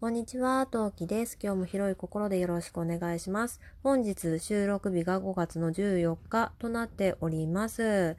[0.00, 1.36] こんにちは、トウキです。
[1.38, 3.60] 今日も広い心でよろしくお願いします。
[3.82, 8.16] 本日収録日が5月の14日となっております。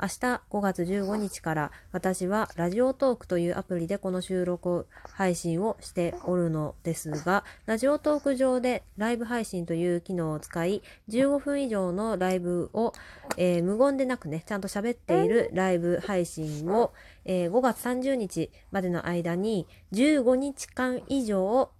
[0.00, 12.92] 明日5月15日から私はラジオトークというアプリでこの収録配信をしておるのですが、ラジオトーク上でライブ配信という機能を使い、15分以上のライブを、
[13.36, 16.92] えー無言でなくね、ちゃんと喋っているライブ配信を、
[17.24, 21.70] えー5月30日までの間に15日間以上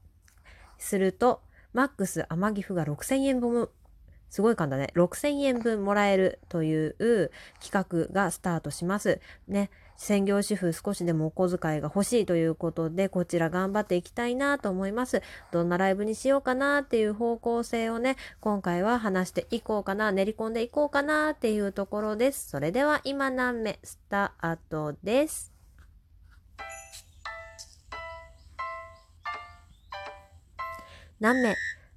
[0.79, 3.69] すると、マックス天城府が6000円分、
[4.34, 4.88] すごい簡単ね。
[4.97, 7.30] 6000円分もらえるという
[7.62, 9.20] 企画がスタートします。
[9.47, 9.70] ね。
[9.97, 15.23] 専業主婦少しでもお小遣いが欲しいということで、こちら頑張っていきたいなと思います。
[15.52, 22.51] どんなライブにしようかなっていう方向性をね、今回は話していこうかな、練り込んでいこうかなっていうところです。
[22.51, 25.52] それでは今何目スタートです？
[31.21, 31.55] 何名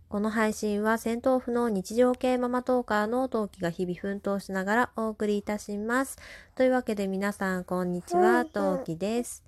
[0.10, 6.18] この配信は戦闘不能日常系ママトーカーの陶器が日々奮闘しながらお送りいたします。
[6.56, 9.44] というわけで皆さんこんにちは、陶器です。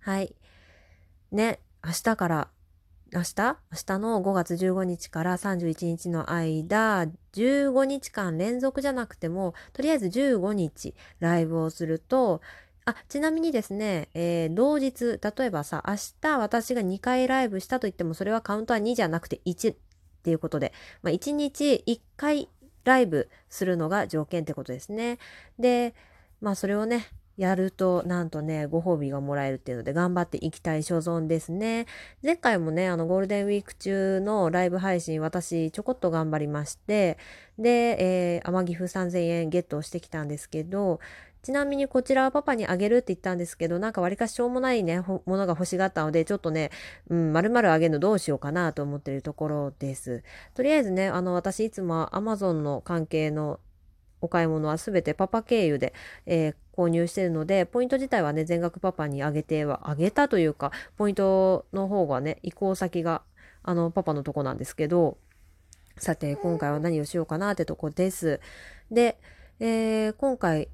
[0.00, 0.34] はい。
[1.30, 2.48] ね、明日から、
[3.12, 3.34] 明日？
[3.36, 3.56] 明
[3.86, 12.40] 日の5月15日から31日の間、15日間連続じゃなくても、とりあえず15日ライブをすると、
[12.86, 19.76] あ、ちなみにですね、えー同日、例えばさ、明日私が2回ライブしたと言っても、それはカウントは2じゃなくて1
[20.18, 22.48] っていうことで、まあ、1日1回
[22.84, 25.18] ライブするのが条件ってことですね。
[25.58, 25.94] で、
[26.40, 31.86] まあそれをね、やると、なんとね、ご褒美がもらえるっていうので、頑張っていきたい所存ですね。
[32.20, 37.16] 前回もね、あの、ゴールデンウィーク中のライブ配信、私、ちょこっと頑張りまして、
[37.56, 40.98] で、えー、天城府3000円ゲットしてきたんですけど、
[41.48, 46.70] ちなみにこちらはパパにあげるって言ったんですけど、なんか割かししょうもないね、ものが欲しがったので、ちょっとね、
[47.08, 50.22] うん、丸々あげるのどうしようかなと思ってるところです。
[50.52, 53.60] とりあえずね、あの、私いつも Amazon の関係の
[54.20, 55.94] お買い物はすべてパパ経由で、
[56.26, 63.22] えー購入してるので、ポイント自体はね、全額パパにあげては、あげたというか、ポイントの方がね、移行先が、
[63.64, 65.18] あの、パパのとこなんですけど、
[65.96, 68.38] さて、今回は何をしようかなってとこです。
[68.92, 69.18] で、
[69.58, 70.68] えー今回、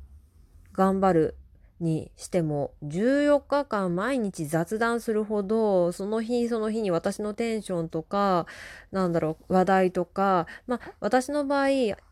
[0.74, 1.36] 頑張る
[1.80, 8.46] にしても14日間毎日雑談するほどその日その日に私のテンションとか
[8.92, 11.68] なんだろう話題とかまあ私の場合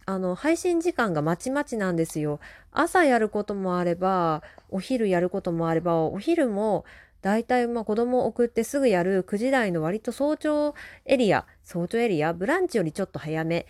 [0.06, 2.40] あの配信時間がまちまちなんですよ。
[2.72, 6.84] 朝やることもあればお昼やることもあればお昼も
[7.20, 10.74] だいたいまあ子供を送ってすぐやる9時台の割と早朝
[11.04, 13.66] エリア早朝エリアブランチよりちょっと早め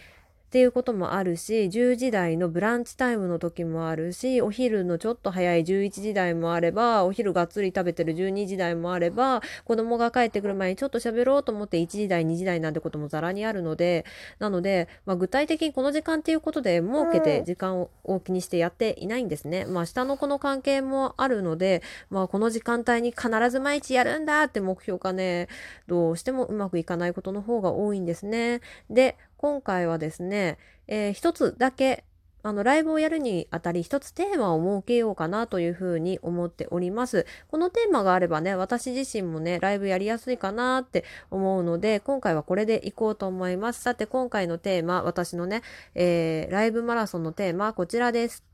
[0.52, 14.04] っていうこともあるし10時台のブランチタイムの時もあるしお昼のちょっと早い11時台もあればお昼がっつり食べてる12時台もあれば子供が帰ってくる前にちょっと喋ろうと思って1時台2時台なんてこともざらにあるので
[14.40, 19.64] なので、まあ、具体的にこの時間っていうことで設けて時間を気にしてやっていないんですね。
[19.64, 25.48] まあ下の子の関係もあるので、まあ、この時間帯に必ず毎日やるんだって目標がね
[25.86, 28.60] どうしてもうまくいかないことの方が多いんですね。
[28.90, 32.04] で今回はですね、えー一つだけ
[32.44, 37.26] あのライブをやるにあたり一つテーマを設けようかなというふうに思っております。
[37.48, 43.82] このテーマがあればね、私自身もね、ライブやりやすいかなって思うので、今回はこれでいこうと思います。
[43.82, 45.62] さて、今回のテーマ、私のね、
[45.96, 48.44] えーライブマラソンのテーマはこちらです。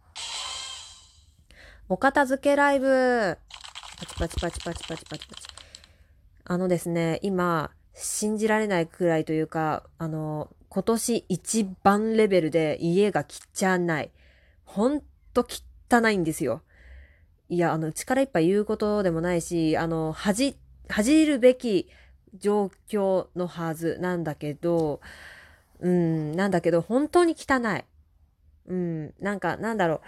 [1.90, 3.36] お片付けライブ
[3.98, 5.48] パチパチパチパチパチパチパチ。
[6.44, 13.24] あのですね、今、信じられないくらいというか、あの、今年一番レベルで家が
[13.54, 14.10] 汚い。
[14.64, 15.02] ほん
[15.32, 15.46] と
[15.90, 16.62] 汚いんですよ。
[17.48, 20.56] いや、あの、力いっぱい言うことでもないし、あの、恥、
[20.88, 21.88] 恥じるべき
[22.34, 25.00] 状況のはずなんだけど、
[25.80, 27.84] うん、なんだけど、本当に汚い。
[28.70, 30.02] うん、なんか、なんだろ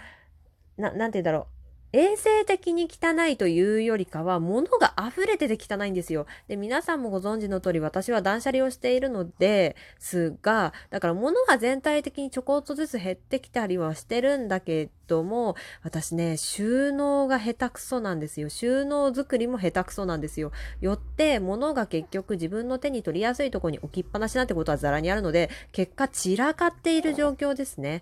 [0.77, 0.81] う。
[0.81, 1.60] な、なんて言うんだろう。
[1.93, 6.25] 衛生的に汚いというよりかは、物が溢れてて汚いんですよ。
[6.47, 18.47] で、皆さんもご存知の通り、私は断捨離をしているのですが、だから物が全体的にちょこっとずつ減ってきたりはしてるんだけども、私ね、収納が下手くそなんですよ。
[18.49, 20.51] 収納作りも下手くそなんですよ。
[20.79, 28.01] よって、物が結局自分の手に取りやすいところに置きっぱなしなんてことはザラにあるので、結果散らかっている状況ですね。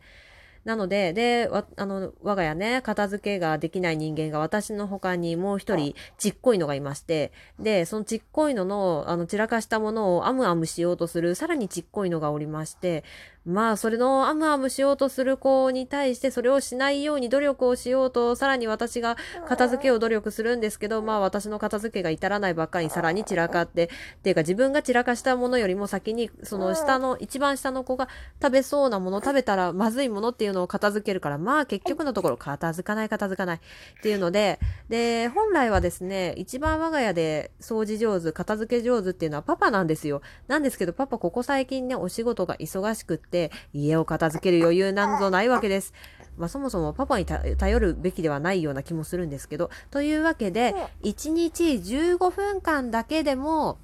[0.69, 13.03] なので、で、わあの、我が家ね、片付けができない人間が私の他にもう一人ちっこいのがいまして、で、そのちっこいのの、あの、散らかしたものをアムアムしようとする、さらにちっこいのがおりまして、
[13.49, 19.17] まあ、それのアムアムしようとする子に対して、それをしないように努力をしようと、さらに私が
[19.47, 28.07] 片付けを努力するんですけど、まあ、私の片付けが至らないばっかりにさらに散らかって、っていうか自分が散らかしたものよりも先に、その下の、一番下の子が
[28.41, 33.59] 食べそうなもの、食べたらまずいものっていうのを片付けるから、まあ、結局のところ片付かない、片付かないっ
[34.01, 34.59] ていうので、
[34.89, 40.21] で、本来はですね、一番我が家で掃除上手、片付け上手っていうのはパパなんですよ。
[40.47, 45.93] なんですけど、パパここ最近ね、お仕事が忙しくって、て家を片付ける余裕なんぞないわけです。
[46.37, 49.69] まあ、そもそもパパに頼るべきではないような気もするんですけど。
[49.91, 53.77] というわけで、1日15分間だけでも、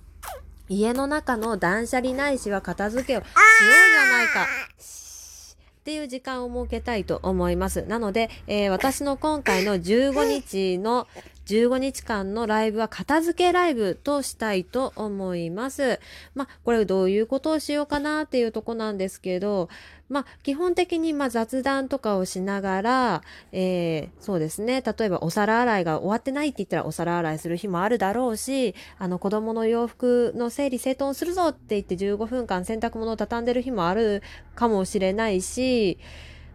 [0.69, 4.45] 家の中の断捨離ないしは片付けをしようじゃないか。
[4.45, 7.83] っていう時間を設けたいと思います。
[7.83, 11.07] なので、えー、私の今回の15日の
[11.45, 15.99] 15日間のライブは片付けライブとしたいと思います。
[16.33, 19.69] まあ、これどういうことをしようかなっていうとこなんですけど、
[20.09, 23.21] まあ、基本的にま雑談とかをしながら、
[23.51, 24.81] えー、そうですね。
[24.81, 34.21] 例えばお皿洗いが終わってないって言ったらお皿洗いする日もあるだろうし、あの子供の洋服の整理整頓するぞって言って15分間洗濯物を畳んでる日もある
[34.55, 35.97] かもしれないし、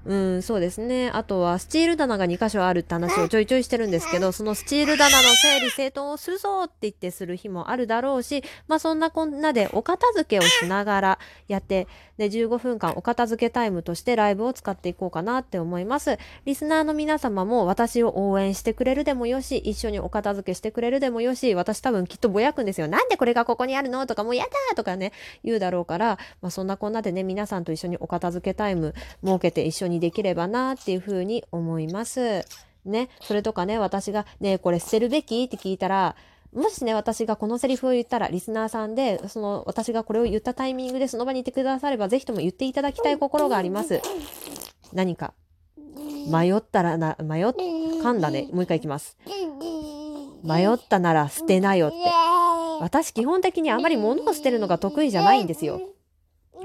[0.06, 1.10] うん、そうですね。
[1.10, 11.18] あとは、スチール棚が2箇所あるって話をちょいちょいしてるんですけど、そのスチール棚の整理整頓をするぞって言ってする日もあるだろうし、まあそんなこんなでお片付けをしながら
[11.48, 11.86] やって、
[12.16, 16.18] で、15分間お片付けタイムとしてライブを使っていこうかなって思います。
[16.44, 22.88] リスナーの皆様も私を応援してくれるでもよし、一緒にお片付けしてくれるでもよし、私多分きっとぼやくんですよ。
[22.88, 25.12] なんでこれがここにあるのとか、もうやだとかね、
[25.44, 28.94] 言うだろうから、まあそんなこんなでね、皆さんと一緒にお片付けタイム
[29.24, 32.44] 設けて一緒ににできればなっていうふうに思います。
[32.84, 36.16] ね、それとかね、私が、ね、これ捨てるべきって聞いたら、
[36.52, 44.00] もしね、私がこのセリフを言ったら、リスナーさんで、その、私がこれを言ったタイミングでその場にいてくだされば、ぜひとも言っていただきたい心があります。
[44.92, 45.34] 何か。
[46.28, 48.48] 迷ったらな、迷っ、噛んだね。
[48.52, 49.16] もう一回いきます。
[50.42, 51.96] 迷ったなら捨てなよって。
[52.80, 55.80] 私基本的にあまり物を捨てるのが得意じゃないんですよ。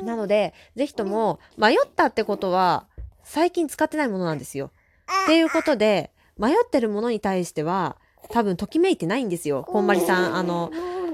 [0.02, 2.88] なので、ぜひとも、迷ったってことは、
[3.26, 4.72] 最近使ってないものなんですよ。
[5.24, 7.98] っていうことで、迷ってるものに対しては、
[8.30, 9.64] 多分ときめいてないんですよ。
[9.68, 10.72] こんまりさん、あの、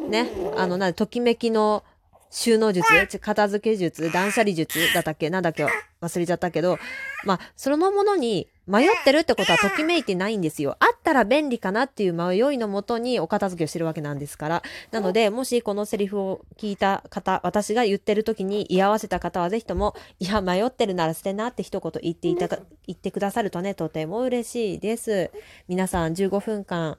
[0.10, 1.84] ね、あの、なときめきの
[2.32, 2.88] 収納術、
[3.20, 4.80] 片付け術、断捨離術？
[4.94, 5.30] だったっけ？
[5.30, 5.66] なんだっけ？
[6.02, 6.80] 忘れちゃったけど、
[7.26, 10.76] まあ、そのものに迷ってるってことはときめいてないんですよ。
[10.80, 14.64] あったら便利かなっていう迷いのもとにお片付けをしてるわけなんですから。
[14.92, 25.30] なので、もしこのセリフを聞いた方、私が言ってる時に居合わせた方はぜひとも、いや、迷ってるなら捨てなって一言言っていた、言ってくださるとね、とても嬉しいです。
[25.68, 26.98] 皆さん15分間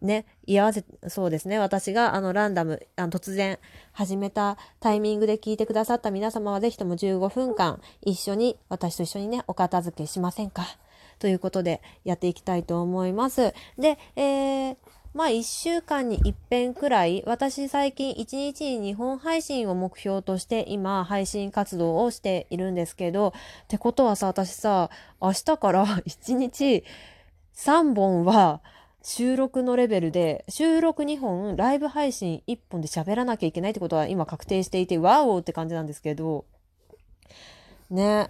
[0.00, 1.58] ね、居合わせ、そうですね。
[1.58, 3.58] 私があのランダム、あの突然
[3.92, 10.64] 始めたタイミングで聞いてくださった皆様はぜひとも15分間一緒に、私と一緒にね、お片付けしませんか？
[11.18, 13.52] ということでやっていきたいと思います。
[13.76, 14.76] で、えー、
[15.14, 23.32] まあ1週間に一遍くらい、私最近1日に2本配信を目標として今配信活動をしているんですけど、っ
[23.66, 24.90] てことはさ、私さ、
[25.20, 26.84] 明日から1日
[27.56, 28.60] 3本は、
[29.08, 36.44] 収録のレベルで、収録2本、ライブ配信1本で喋らなきゃいけないってことは今確定していて、ワオって感じなんですけど、
[37.88, 38.28] ね。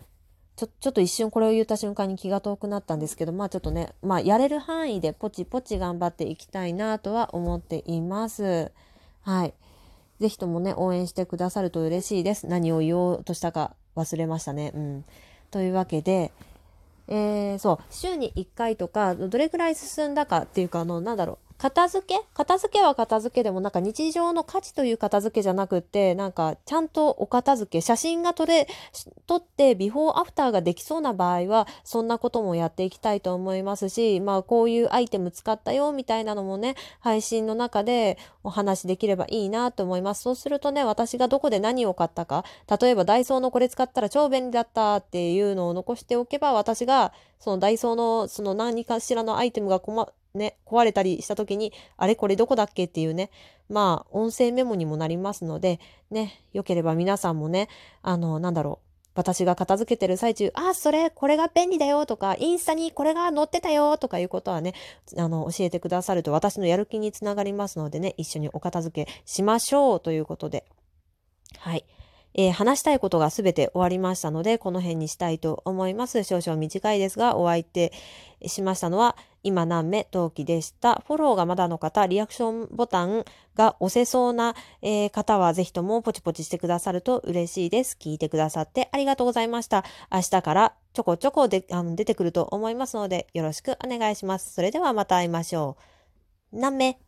[0.55, 8.71] ちょ、ちょっと一瞬これを言った瞬間に気が遠くなったんですけど、まあちょっとね、まあやれる範囲でポチポチ頑張っていきたいなとは思っています。
[9.23, 9.55] はい。
[10.21, 12.47] ぜひともね、応援してくださると嬉しいです。
[12.47, 14.71] 何を言おうとしたか忘れましたね。
[14.77, 15.05] うん。
[15.51, 16.31] というわけで、
[17.09, 22.21] えー、そう、週に1回とか、どれくらい進んだかっていうか、あの、なんだろう、片付け？
[22.35, 28.69] 片付けは片付けでもなんか日常の価値という片付けじゃなくって、なんかちゃんとお片付け、写真が撮れ、
[29.27, 40.23] 撮ってビフォーアフターができそうな場合は、そんなこともやっていきたいと思いますし、まあこういうアイテム使ったよみたいなのもね、配信の中でお話しできればいいなと思います。
[40.23, 42.45] そうするとね、私がどこで何を買ったか、
[42.81, 52.85] 例えばダイソーのこれ使ったら超便利だったっていうのを残しておけば、私がそのダイソーのその何かしらのアイテムが困、ね、壊れたりした時に、あれこれどこだっけ？
[52.85, 53.31] っていうね、
[53.69, 55.81] まあ、音声メモにもなりますので、
[56.11, 57.69] ね、よければ皆さんもね、
[58.03, 64.75] あの、なんだろう、私が片付けてる最中、あ、それ、これが便利だよとか、インスタにこれが載ってたよとかいうことはね、
[65.17, 70.65] あの、教えてくださると私のやる気につながりますのでね、一緒にお片付けしましょうということで。
[71.59, 71.85] はい。
[72.39, 76.23] えー話したいことがすべて終わりましたので、この辺にしたいと思います。
[76.23, 77.93] 少々短いですが、お相手
[78.47, 81.03] しましたのは、今何目陶器でした。
[81.05, 83.25] フォローがまだの方、リアクションボタン
[83.57, 87.97] が押せそうな、えー方はぜひともポチポチしてくださると嬉しいです。
[88.01, 89.85] 聞いてくださってありがとうございました。
[90.13, 94.55] 明日からちょこちょこであの出てくると思いますので、よろしくお願いします。
[94.55, 95.77] それではまた会いましょ
[96.53, 96.61] う。
[96.61, 97.01] 何目